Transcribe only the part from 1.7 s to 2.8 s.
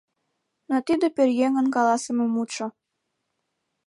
каласыме мутшо